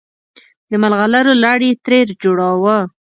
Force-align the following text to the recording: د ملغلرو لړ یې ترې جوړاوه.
د 0.69 0.71
ملغلرو 0.83 1.33
لړ 1.43 1.59
یې 1.67 1.71
ترې 1.83 1.99
جوړاوه. 2.23 2.77